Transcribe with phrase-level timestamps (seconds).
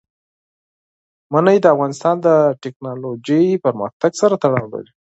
[1.31, 2.27] منی د افغانستان د
[2.63, 4.91] تکنالوژۍ پرمختګ سره تړاو لري.